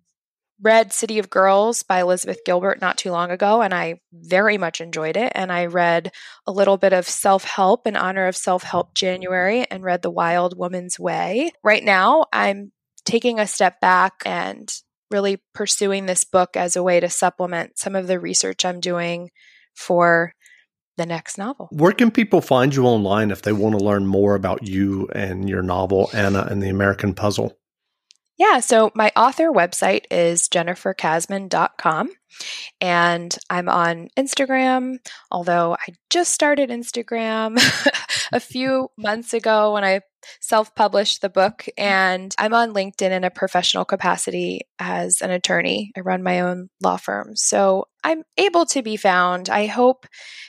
read 0.62 0.92
City 0.92 1.18
of 1.18 1.30
Girls 1.30 1.82
by 1.82 2.00
Elizabeth 2.00 2.40
Gilbert 2.44 2.80
not 2.80 2.96
too 2.96 3.10
long 3.10 3.30
ago, 3.30 3.60
and 3.60 3.74
I 3.74 4.00
very 4.12 4.58
much 4.58 4.80
enjoyed 4.80 5.16
it. 5.16 5.32
And 5.34 5.52
I 5.52 5.66
read 5.66 6.12
a 6.46 6.52
little 6.52 6.78
bit 6.78 6.92
of 6.92 7.08
self 7.08 7.44
help 7.44 7.86
in 7.86 7.96
honor 7.96 8.26
of 8.26 8.36
Self 8.36 8.62
Help 8.62 8.94
January 8.94 9.66
and 9.70 9.82
read 9.84 10.02
The 10.02 10.10
Wild 10.10 10.56
Woman's 10.56 10.98
Way. 10.98 11.52
Right 11.62 11.84
now, 11.84 12.24
I'm 12.32 12.72
taking 13.04 13.38
a 13.38 13.46
step 13.46 13.80
back 13.80 14.14
and 14.24 14.72
really 15.10 15.40
pursuing 15.54 16.06
this 16.06 16.24
book 16.24 16.56
as 16.56 16.74
a 16.74 16.82
way 16.82 17.00
to 17.00 17.08
supplement 17.08 17.78
some 17.78 17.94
of 17.94 18.06
the 18.06 18.18
research 18.18 18.64
I'm 18.64 18.80
doing 18.80 19.30
for 19.74 20.32
the 20.96 21.06
next 21.06 21.38
novel. 21.38 21.68
Where 21.70 21.92
can 21.92 22.10
people 22.10 22.40
find 22.40 22.74
you 22.74 22.84
online 22.86 23.30
if 23.30 23.42
they 23.42 23.52
want 23.52 23.78
to 23.78 23.84
learn 23.84 24.06
more 24.06 24.34
about 24.34 24.66
you 24.66 25.08
and 25.14 25.48
your 25.48 25.62
novel, 25.62 26.10
Anna 26.12 26.46
and 26.50 26.62
the 26.62 26.68
American 26.68 27.14
Puzzle? 27.14 27.56
Yeah, 28.38 28.60
so 28.60 28.90
my 28.94 29.12
author 29.16 29.50
website 29.50 30.04
is 30.10 30.48
jenniferkasman.com 30.48 32.10
and 32.82 33.36
I'm 33.48 33.68
on 33.68 34.08
Instagram, 34.16 34.98
although 35.30 35.74
I 35.74 35.94
just 36.10 36.32
started 36.32 36.68
Instagram 36.68 37.56
a 38.32 38.40
few 38.40 38.88
months 38.98 39.32
ago 39.32 39.72
when 39.72 39.84
I 39.84 40.00
self 40.40 40.74
published 40.74 41.22
the 41.22 41.30
book. 41.30 41.64
And 41.78 42.34
I'm 42.38 42.52
on 42.52 42.74
LinkedIn 42.74 43.10
in 43.10 43.24
a 43.24 43.30
professional 43.30 43.86
capacity 43.86 44.62
as 44.78 45.22
an 45.22 45.30
attorney. 45.30 45.92
I 45.96 46.00
run 46.00 46.22
my 46.22 46.40
own 46.40 46.68
law 46.82 46.98
firm. 46.98 47.36
So 47.36 47.86
I'm 48.04 48.22
able 48.36 48.66
to 48.66 48.82
be 48.82 48.96
found. 48.96 49.48
I 49.48 49.66
hope 49.66 50.06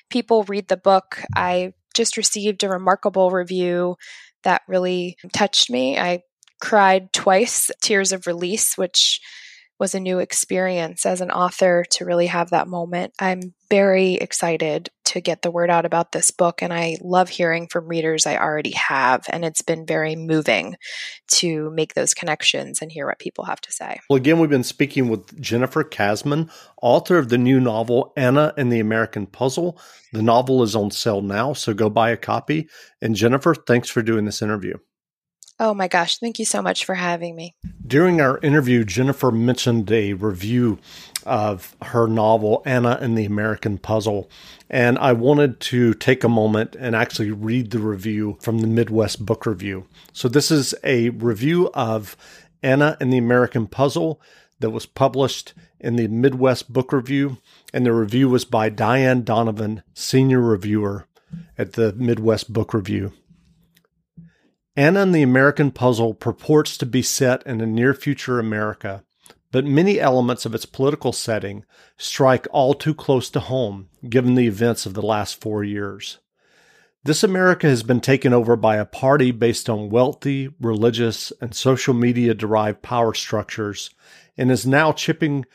people 0.09 0.43
read 0.43 0.67
the 0.67 0.77
book. 0.77 1.23
I 1.35 1.73
just 1.95 2.17
received 2.17 2.63
a 2.63 2.69
remarkable 2.69 3.31
review 3.31 3.95
that 4.43 4.61
really 4.67 5.17
touched 5.33 5.69
me. 5.69 5.97
I 5.97 6.21
cried 6.59 7.13
twice, 7.13 7.71
tears 7.81 8.11
of 8.11 8.27
release, 8.27 8.77
which 8.77 9.21
was 9.79 9.93
a 9.93 9.99
new 9.99 10.19
experience 10.19 11.05
as 11.05 11.21
an 11.21 11.29
author 11.29 11.85
to 11.91 12.05
really 12.05 12.27
have 12.27 12.49
that 12.49 12.67
moment. 12.67 13.13
I'm 13.19 13.53
very 13.69 14.15
excited 14.15 14.89
to 15.05 15.21
get 15.21 15.41
the 15.41 15.51
word 15.51 15.69
out 15.69 15.85
about 15.85 16.11
this 16.11 16.31
book, 16.31 16.61
and 16.61 16.73
I 16.73 16.97
love 17.01 17.29
hearing 17.29 17.67
from 17.67 17.87
readers 17.87 18.25
I 18.25 18.37
already 18.37 18.71
have. 18.71 19.25
And 19.29 19.45
it's 19.45 19.61
been 19.61 19.85
very 19.85 20.15
moving 20.15 20.75
to 21.33 21.69
make 21.71 21.93
those 21.93 22.13
connections 22.13 22.81
and 22.81 22.91
hear 22.91 23.05
what 23.05 23.19
people 23.19 23.45
have 23.45 23.61
to 23.61 23.71
say. 23.71 23.99
Well, 24.09 24.17
again, 24.17 24.39
we've 24.39 24.49
been 24.49 24.63
speaking 24.63 25.09
with 25.09 25.39
Jennifer 25.39 25.83
Kasman, 25.83 26.49
author 26.81 27.17
of 27.17 27.29
the 27.29 27.37
new 27.37 27.59
novel, 27.59 28.13
Anna 28.17 28.53
and 28.57 28.71
the 28.71 28.79
American 28.79 29.27
Puzzle. 29.27 29.79
The 30.11 30.23
novel 30.23 30.63
is 30.63 30.75
on 30.75 30.91
sale 30.91 31.21
now, 31.21 31.53
so 31.53 31.73
go 31.73 31.89
buy 31.89 32.09
a 32.09 32.17
copy. 32.17 32.67
And 33.01 33.15
Jennifer, 33.15 33.53
thanks 33.53 33.89
for 33.89 34.01
doing 34.01 34.25
this 34.25 34.41
interview. 34.41 34.77
Oh 35.59 35.73
my 35.73 35.87
gosh, 35.87 36.17
thank 36.17 36.37
you 36.37 36.45
so 36.45 36.61
much 36.61 36.85
for 36.85 36.93
having 36.93 37.35
me. 37.35 37.55
During 37.85 38.21
our 38.21 38.37
interview, 38.39 38.83
Jennifer 38.83 39.31
mentioned 39.31 39.91
a 39.91 40.13
review 40.13 40.77
of 41.25 41.75
her 41.81 42.07
novel, 42.07 42.61
Anna 42.65 42.99
and 43.01 43.17
the 43.17 43.25
American 43.25 43.79
Puzzle. 43.79 44.29
And 44.69 44.99
I 44.99 45.13
wanted 45.13 45.59
to 45.61 45.95
take 45.95 46.23
a 46.23 46.29
moment 46.29 46.75
and 46.75 46.95
actually 46.95 47.31
read 47.31 47.71
the 47.71 47.79
review 47.79 48.37
from 48.39 48.59
the 48.59 48.67
Midwest 48.67 49.25
Book 49.25 49.45
Review. 49.47 49.87
So, 50.13 50.27
this 50.27 50.51
is 50.51 50.75
a 50.83 51.09
review 51.09 51.71
of 51.73 52.15
Anna 52.61 52.95
and 52.99 53.11
the 53.11 53.17
American 53.17 53.65
Puzzle 53.65 54.21
that 54.59 54.69
was 54.69 54.85
published 54.85 55.53
in 55.79 55.95
the 55.95 56.07
Midwest 56.07 56.71
Book 56.71 56.93
Review. 56.93 57.37
And 57.73 57.85
the 57.85 57.93
review 57.93 58.29
was 58.29 58.45
by 58.45 58.69
Diane 58.69 59.23
Donovan, 59.23 59.81
senior 59.93 60.41
reviewer 60.41 61.07
at 61.57 61.73
the 61.73 61.93
Midwest 61.93 62.53
Book 62.53 62.73
Review. 62.73 63.11
Anna 64.77 65.01
and 65.01 65.15
the 65.15 65.23
American 65.23 65.71
Puzzle 65.71 66.13
purports 66.13 66.77
to 66.77 66.85
be 66.85 67.01
set 67.01 67.41
in 67.47 67.61
a 67.61 67.65
near 67.65 67.95
future 67.95 68.37
America, 68.37 69.03
but 69.51 69.65
many 69.65 69.99
elements 69.99 70.45
of 70.45 70.53
its 70.53 70.67
political 70.67 71.11
setting 71.11 71.65
strike 71.97 72.45
all 72.51 72.75
too 72.75 72.93
close 72.93 73.31
to 73.31 73.39
home 73.39 73.89
given 74.07 74.35
the 74.35 74.45
events 74.45 74.85
of 74.85 74.93
the 74.93 75.01
last 75.01 75.41
four 75.41 75.63
years. 75.63 76.19
This 77.03 77.23
America 77.23 77.65
has 77.65 77.81
been 77.81 78.01
taken 78.01 78.33
over 78.33 78.55
by 78.55 78.75
a 78.75 78.85
party 78.85 79.31
based 79.31 79.67
on 79.67 79.89
wealthy, 79.89 80.53
religious, 80.61 81.33
and 81.41 81.55
social 81.55 81.95
media 81.95 82.35
derived 82.35 82.83
power 82.83 83.15
structures 83.15 83.89
and 84.37 84.51
is 84.51 84.67
now 84.67 84.91
chipping 84.91 85.47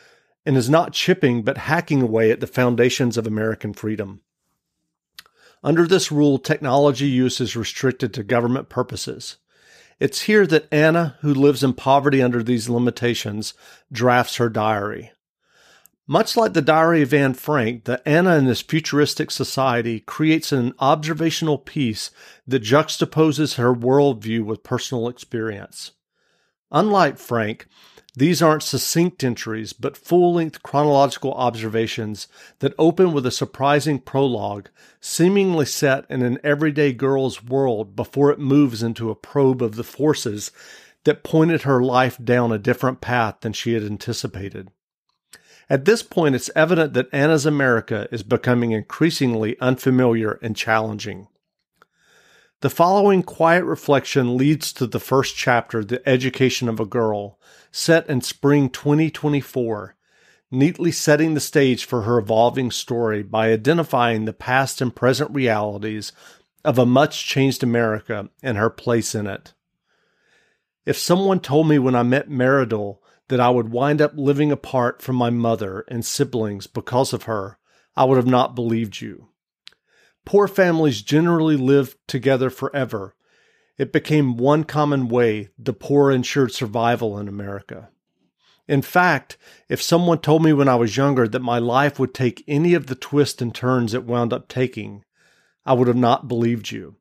and 0.45 0.57
is 0.57 0.69
not 0.69 0.95
chipping 0.95 1.43
but 1.43 1.59
hacking 1.59 2.03
away 2.03 2.33
at 2.33 2.41
the 2.41 2.49
foundations 2.49 3.17
of 3.17 3.29
American 3.29 3.73
freedom. 3.73 4.23
Under 5.63 5.87
this 5.87 6.11
rule, 6.11 6.39
technology 6.39 7.07
use 7.07 7.41
is 7.41 7.55
restricted 7.57 8.13
to 8.15 8.25
government 8.25 8.69
purposes. 8.69 9.37
It's 10.01 10.23
here 10.23 10.47
that 10.49 10.67
Anna, 10.73 11.17
who 11.21 11.33
lives 11.33 11.63
in 11.63 11.75
poverty 11.75 12.21
under 12.21 12.43
these 12.43 12.69
limitations, 12.69 13.55
drafts 13.93 14.37
her 14.37 14.49
diary. 14.49 15.13
Much 16.09 16.37
like 16.37 16.53
the 16.53 16.61
diary 16.61 17.03
of 17.03 17.15
Anne 17.15 17.35
Frank, 17.35 17.85
the 17.85 18.07
Anna 18.07 18.37
in 18.37 18.47
this 18.47 18.61
futuristic 18.61 19.31
society 19.31 20.01
creates 20.01 20.51
an 20.51 20.75
observational 20.81 21.59
piece 21.59 22.11
that 22.45 22.65
juxtaposes 22.65 23.55
her 23.55 23.73
worldview 23.73 24.45
with 24.45 24.65
personal 24.65 25.07
experience. 25.07 25.93
Unlike 26.73 27.19
Frank, 27.19 27.69
these 28.15 28.43
aren't 28.43 28.63
succinct 28.63 29.25
entries, 29.25 29.73
but 29.73 29.97
full 29.97 30.35
length 30.35 30.63
chronological 30.63 31.33
observations 31.33 32.29
that 32.59 32.75
open 32.79 33.13
with 33.13 33.25
a 33.25 33.31
surprising 33.31 33.99
prologue, 33.99 34.69
seemingly 35.01 35.65
set 35.65 36.05
in 36.11 36.23
an 36.23 36.39
everyday 36.45 36.93
girl's 36.93 37.43
world 37.43 37.97
before 37.97 38.31
it 38.31 38.39
moves 38.39 38.83
into 38.83 39.11
a 39.11 39.15
probe 39.15 39.63
of 39.63 39.77
the 39.77 39.85
forces 39.85 40.51
that 41.05 41.25
pointed 41.25 41.63
her 41.63 41.83
life 41.83 42.19
down 42.23 42.53
a 42.53 42.59
different 42.59 43.01
path 43.01 43.37
than 43.41 43.55
she 43.55 43.73
had 43.73 43.83
anticipated. 43.83 44.71
At 45.71 45.87
this 45.87 46.03
point, 46.03 46.35
it's 46.35 46.51
evident 46.55 46.93
that 46.93 47.09
Anna's 47.13 47.47
America 47.47 48.07
is 48.13 48.23
becoming 48.23 48.73
increasingly 48.73 49.59
unfamiliar 49.59 50.39
and 50.43 50.55
challenging. 50.55 51.29
The 52.63 52.71
following 52.71 53.25
quiet 53.25 53.65
reflection 53.65 54.37
leads 54.37 54.73
to 54.75 54.87
the 54.87 55.01
first 55.01 55.35
chapter, 55.35 55.85
The 55.85 56.01
Education 56.09 56.69
of 56.69 56.79
a 56.79 56.87
Girl, 56.87 57.37
set 57.73 58.09
in 58.09 58.21
spring 58.21 58.71
2024, 58.71 59.97
neatly 60.53 60.93
setting 60.93 61.35
the 61.35 61.41
stage 61.41 61.85
for 61.85 62.03
her 62.03 62.19
evolving 62.19 62.71
story 62.71 63.25
by 63.25 63.51
identifying 63.51 64.27
the 64.27 64.33
past 64.33 64.81
and 64.81 64.95
present 64.95 65.33
realities 65.33 66.13
of 66.65 66.79
a 66.79 66.87
much 66.87 67.27
changed 67.27 67.65
America 67.65 68.29
and 68.45 68.57
her 68.57 68.71
place 68.71 69.13
in 69.13 69.27
it. 69.27 69.55
If 70.87 70.97
someone 70.97 71.41
told 71.41 71.67
me 71.67 71.81
when 71.81 71.97
I 71.97 72.05
met 72.05 72.31
Meridel 72.31 72.99
that 73.27 73.41
I 73.41 73.51
would 73.51 73.73
wind 73.73 74.01
up 74.01 74.13
living 74.15 74.53
apart 74.53 75.03
from 75.03 75.17
my 75.17 75.31
mother 75.31 75.85
and 75.89 76.05
siblings 76.05 76.69
because 76.69 77.13
of 77.13 77.25
her, 77.25 77.59
I 77.97 78.05
would 78.05 78.19
have 78.19 78.27
not 78.29 78.55
believed 78.55 79.01
you. 79.01 79.32
Poor 80.25 80.47
families 80.47 81.03
generally 81.03 81.57
lived 81.57 81.97
together 82.07 82.51
forever. 82.51 83.15
It 83.79 83.93
became 83.93 84.37
one 84.37 84.65
common 84.65 85.09
way 85.09 85.49
the 85.59 85.73
poor 85.73 86.11
ensured 86.11 86.53
survival 86.53 87.19
in 87.19 87.29
America. 87.29 87.91
In 88.69 88.83
fact, 88.83 89.37
if 89.69 89.83
someone 89.83 90.19
told 90.19 90.43
me 90.43 90.53
when 90.53 90.69
I 90.69 90.77
was 90.77 90.97
younger 90.97 91.27
that 91.27 91.43
my 91.43 91.59
life 91.59 91.99
would 91.99 92.15
take 92.15 92.45
any 92.47 92.75
of 92.75 92.87
the 92.87 92.95
twists 92.95 93.43
and 93.43 93.55
turns 93.55 93.93
it 93.93 94.05
wound 94.05 94.33
up 94.33 94.49
taking, 94.49 95.05
I 95.67 95.73
would 95.73 95.89
have 95.89 95.97
not 95.97 96.29
believed 96.29 96.71
you. 96.71 96.97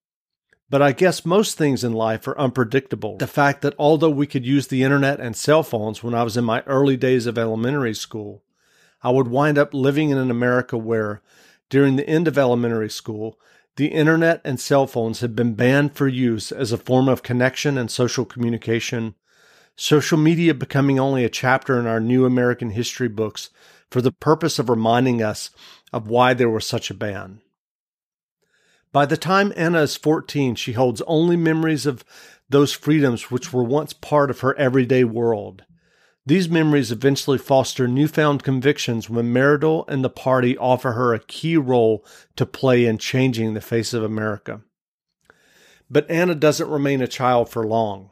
But 0.70 0.82
I 0.82 0.94
guess 0.94 1.25
most 1.25 1.58
things 1.58 1.84
in 1.84 1.94
life 1.94 2.28
are 2.28 2.40
unpredictable. 2.40 3.18
The 3.18 3.28
fact 3.28 3.62
that 3.62 3.75
although 3.78 4.10
we 4.10 4.25
could 4.25 4.46
use 4.46 4.68
the 4.68 4.84
internet 4.84 5.20
and 5.20 5.36
cell 5.36 5.63
phones 5.63 6.01
when 6.01 6.13
I 6.13 6.24
was 6.24 6.38
in 6.38 6.46
my 6.46 6.62
early 6.62 6.98
days 6.98 7.25
of 7.25 7.38
elementary 7.38 7.94
school, 7.94 8.44
I 9.04 9.10
would 9.12 9.28
wind 9.28 9.58
up 9.58 9.74
living 9.74 10.12
in 10.12 10.18
an 10.18 10.32
America 10.32 10.78
where 10.78 11.22
during 11.72 11.96
the 11.96 12.08
end 12.08 12.28
of 12.28 12.38
elementary 12.38 12.90
school, 12.90 13.40
the 13.78 13.88
internet 13.88 14.42
and 14.44 14.60
cell 14.60 14.86
phones 14.86 15.22
had 15.22 15.36
been 15.36 15.56
banned 15.56 15.96
for 15.96 16.08
use 16.08 16.51
as 16.51 16.74
a 16.74 16.78
form 16.78 17.08
of 17.08 17.24
connection 17.24 17.78
and 17.78 17.90
social 17.90 18.25
communication, 18.25 19.16
social 19.78 20.18
media 20.18 20.54
becoming 20.54 21.00
only 21.00 21.24
a 21.24 21.30
chapter 21.30 21.80
in 21.80 21.88
our 21.88 22.01
new 22.01 22.25
American 22.25 22.72
history 22.72 23.08
books 23.08 23.50
for 23.90 24.01
the 24.01 24.12
purpose 24.12 24.60
of 24.60 24.70
reminding 24.70 25.24
us 25.24 25.50
of 25.94 26.08
why 26.08 26.34
there 26.34 26.50
was 26.50 26.68
such 26.68 26.92
a 26.92 26.94
ban. 26.94 27.42
By 28.92 29.06
the 29.06 29.16
time 29.16 29.54
Anna 29.56 29.82
is 29.82 29.96
14, 29.96 30.56
she 30.56 30.74
holds 30.74 31.01
only 31.08 31.38
memories 31.38 31.86
of 31.86 32.04
those 32.50 32.74
freedoms 32.74 33.32
which 33.32 33.54
were 33.54 33.63
once 33.63 33.94
part 33.94 34.30
of 34.30 34.42
her 34.42 34.54
everyday 34.58 35.06
world. 35.06 35.63
These 36.25 36.50
memories 36.50 36.92
eventually 36.92 37.40
foster 37.40 37.88
newfound 37.88 38.44
convictions 38.44 39.10
when 39.10 39.34
Meridel 39.34 39.86
and 39.88 40.04
the 40.04 40.10
party 40.10 40.56
offer 40.56 40.92
her 40.92 41.13
a 41.13 41.20
key 41.20 41.58
role 41.58 42.06
to 42.36 42.46
play 42.46 42.86
in 42.86 43.00
changing 43.00 43.54
the 43.54 43.62
face 43.62 43.92
of 43.94 44.04
America. 44.04 44.62
But 45.90 46.10
Anna 46.10 46.36
doesn't 46.36 46.70
remain 46.70 47.01
a 47.01 47.08
child 47.08 47.50
for 47.50 47.66
long. 47.66 48.12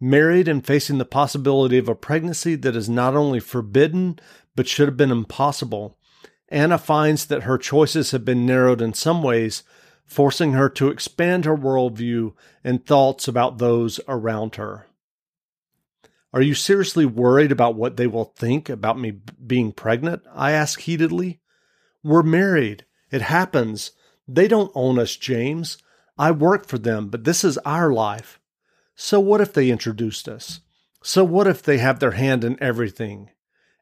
Married 0.00 0.48
and 0.48 0.66
facing 0.66 0.96
the 0.96 1.04
possibility 1.04 1.76
of 1.76 1.88
a 1.88 1.94
pregnancy 1.94 2.54
that 2.54 2.74
is 2.74 2.88
not 2.88 3.14
only 3.14 3.38
forbidden 3.38 4.18
but 4.56 4.66
should 4.66 4.88
have 4.88 4.96
been 4.96 5.10
impossible, 5.10 5.98
Anna 6.48 6.78
finds 6.78 7.26
that 7.26 7.42
her 7.42 7.58
choices 7.58 8.10
have 8.12 8.24
been 8.24 8.46
narrowed 8.46 8.80
in 8.80 8.94
some 8.94 9.22
ways, 9.22 9.62
forcing 10.06 10.54
her 10.54 10.70
to 10.70 10.88
expand 10.88 11.44
her 11.44 11.56
worldview 11.56 12.32
and 12.64 12.84
thoughts 12.84 13.28
about 13.28 13.58
those 13.58 14.00
around 14.08 14.56
her. 14.56 14.86
Are 16.32 16.42
you 16.42 16.54
seriously 16.54 17.04
worried 17.04 17.50
about 17.50 17.74
what 17.74 17.96
they 17.96 18.06
will 18.06 18.24
think 18.36 18.68
about 18.68 18.98
me 18.98 19.18
being 19.44 19.72
pregnant? 19.72 20.22
I 20.32 20.52
ask 20.52 20.80
heatedly. 20.80 21.40
We're 22.04 22.22
married. 22.22 22.86
It 23.10 23.22
happens. 23.22 23.92
They 24.28 24.46
don't 24.46 24.70
own 24.74 24.98
us, 24.98 25.16
James. 25.16 25.78
I 26.16 26.30
work 26.30 26.66
for 26.66 26.78
them, 26.78 27.08
but 27.08 27.24
this 27.24 27.42
is 27.42 27.58
our 27.58 27.92
life. 27.92 28.38
So 28.94 29.18
what 29.18 29.40
if 29.40 29.52
they 29.52 29.70
introduced 29.70 30.28
us? 30.28 30.60
So 31.02 31.24
what 31.24 31.46
if 31.46 31.62
they 31.62 31.78
have 31.78 31.98
their 31.98 32.12
hand 32.12 32.44
in 32.44 32.62
everything? 32.62 33.30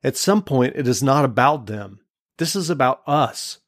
At 0.03 0.17
some 0.17 0.43
point, 0.43 0.77
it 0.77 0.87
is 0.87 1.03
not 1.03 1.25
about 1.25 1.67
them. 1.67 2.01
This 2.39 2.55
is 2.55 2.71
about 2.71 3.03
us. 3.07 3.59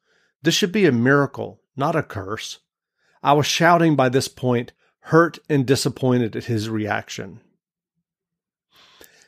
This 0.43 0.55
should 0.55 0.73
be 0.73 0.87
a 0.87 0.93
miracle, 0.93 1.61
not 1.77 1.97
a 1.97 2.03
curse. 2.03 2.61
I 3.23 3.33
was 3.35 3.47
shouting 3.47 3.97
by 3.97 4.09
this 4.09 4.29
point, 4.29 4.73
hurt 5.01 5.39
and 5.49 5.67
disappointed 5.67 6.37
at 6.37 6.45
his 6.45 6.71
reaction. 6.71 7.41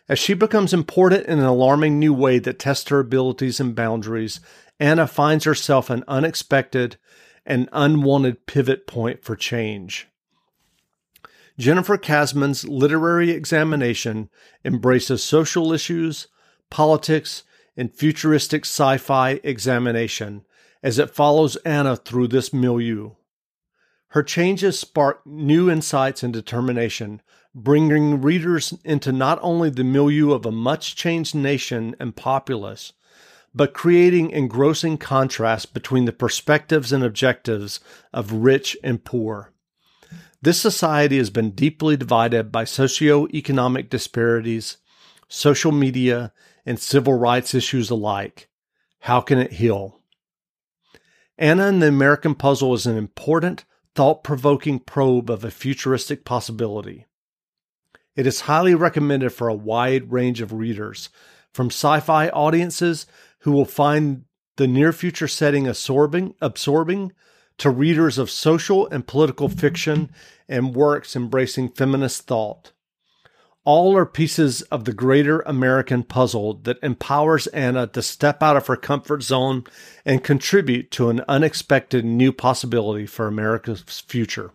As 0.08 0.18
she 0.18 0.34
becomes 0.34 0.74
important 0.74 1.26
in 1.26 1.38
an 1.38 1.44
alarming 1.44 1.98
new 1.98 2.12
way 2.12 2.38
that 2.40 2.58
tests 2.58 2.88
her 2.90 3.00
abilities 3.00 3.60
and 3.60 3.74
boundaries, 3.74 4.40
Anna 4.80 5.06
finds 5.06 5.44
herself 5.44 5.90
an 5.90 6.04
unexpected 6.08 6.96
and 7.46 7.68
unwanted 7.72 8.46
pivot 8.46 8.86
point 8.86 9.22
for 9.24 9.36
change. 9.36 10.08
Jennifer 11.58 11.96
Kasman's 11.96 12.66
literary 12.66 13.30
examination 13.30 14.28
embraces 14.64 15.22
social 15.22 15.72
issues, 15.72 16.28
politics, 16.70 17.44
and 17.76 17.94
futuristic 17.94 18.64
sci 18.64 18.96
fi 18.96 19.40
examination 19.44 20.44
as 20.82 20.98
it 20.98 21.14
follows 21.14 21.56
Anna 21.56 21.96
through 21.96 22.28
this 22.28 22.52
milieu. 22.52 23.12
Her 24.12 24.22
changes 24.22 24.79
spark 24.79 25.27
new 25.27 25.70
insights 25.70 26.22
and 26.22 26.35
determination, 26.35 27.22
bringing 27.55 28.20
readers 28.20 28.75
into 28.85 29.11
not 29.11 29.38
only 29.40 29.70
the 29.70 29.85
milieu 29.85 30.33
of 30.33 30.44
a 30.44 30.53
much 30.53 30.96
changed 30.96 31.35
nation 31.35 31.96
and 31.98 32.14
populace, 32.14 32.92
but 33.55 33.72
creating 33.72 34.31
engrossing 34.31 34.98
contrast 34.98 35.72
between 35.72 36.05
the 36.05 36.12
perspectives 36.12 36.92
and 36.92 37.03
objectives 37.03 37.81
of 38.12 38.33
rich 38.33 38.77
and 38.85 39.03
poor. 39.03 39.51
This 40.42 40.61
society 40.61 41.16
has 41.16 41.31
been 41.31 41.53
deeply 41.53 41.96
divided 41.96 42.53
by 42.53 42.64
socio-economic 42.64 43.88
disparities, 43.88 44.77
social 45.27 45.72
media, 45.72 46.35
and 46.66 46.79
civil 46.79 47.14
rights 47.14 47.55
issues 47.55 47.88
alike. 47.88 48.51
How 49.01 49.22
can 49.22 49.38
it 49.38 49.55
heal? 49.55 50.01
Anna 51.38 51.68
and 51.68 51.81
the 51.81 51.88
American 51.88 52.35
Puzzle 52.35 52.75
is 52.75 52.85
an 52.85 52.98
important, 52.98 53.64
thought 53.94 54.24
provoking 54.24 54.78
probe 54.78 55.31
of 55.31 55.44
a 55.44 55.50
futuristic 55.50 56.24
possibility. 56.24 57.07
It 58.16 58.26
is 58.26 58.42
highly 58.42 58.74
recommended 58.74 59.31
for 59.31 59.48
a 59.48 59.55
wide 59.55 60.12
range 60.12 60.40
of 60.40 60.52
readers, 60.52 61.09
from 61.52 61.66
sci 61.66 62.00
fi 62.00 62.28
audiences 62.28 63.07
who 63.40 63.52
will 63.52 63.64
find 63.64 64.24
the 64.57 64.66
near 64.66 64.92
future 64.92 65.28
setting 65.28 65.66
absorbing, 65.66 66.35
absorbing 66.40 67.12
to 67.59 67.70
readers 67.70 68.18
of 68.18 68.31
social 68.31 68.87
and 68.88 69.07
political 69.07 69.48
fiction 69.48 70.11
and 70.48 70.74
works 70.74 71.16
embracing 71.16 71.70
feminist 71.70 72.26
thought. 72.26 72.71
All 73.64 73.96
are 73.96 74.07
pieces 74.07 74.62
of 74.62 74.85
the 74.85 74.92
greater 74.92 75.40
American 75.40 76.03
puzzle 76.03 76.55
that 76.64 76.83
empowers 76.83 77.46
Anna 77.48 77.87
to 77.87 78.03
step 78.03 78.42
out 78.42 78.57
of 78.57 78.66
her 78.66 78.77
comfort 78.77 79.22
zone 79.22 79.64
and 80.05 80.25
contribute 80.25 80.90
to 80.92 81.11
an 81.11 81.22
unexpected 81.29 82.05
new 82.05 82.33
possibility 82.33 83.07
for 83.07 83.29
America's 83.29 83.83
future. 84.01 84.51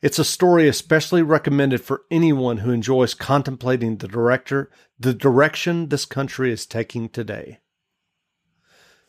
It's 0.00 0.18
a 0.18 0.24
story 0.24 0.68
especially 0.68 1.22
recommended 1.22 1.82
for 1.82 2.02
anyone 2.10 2.58
who 2.58 2.72
enjoys 2.72 3.12
contemplating 3.12 3.98
the 3.98 4.08
director, 4.08 4.70
the 4.98 5.12
direction 5.12 5.88
this 5.88 6.06
country 6.06 6.50
is 6.50 6.64
taking 6.64 7.10
today. 7.10 7.60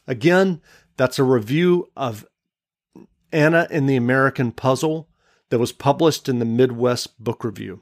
Again, 0.05 0.61
that's 0.97 1.17
a 1.17 1.23
review 1.23 1.89
of 1.95 2.25
Anna 3.31 3.65
and 3.71 3.87
the 3.87 3.95
American 3.95 4.51
Puzzle 4.51 5.07
that 5.49 5.59
was 5.59 5.71
published 5.71 6.27
in 6.27 6.39
the 6.39 6.45
Midwest 6.45 7.23
Book 7.23 7.45
Review. 7.45 7.81